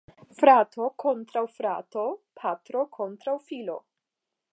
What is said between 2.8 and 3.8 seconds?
kontraŭ filo.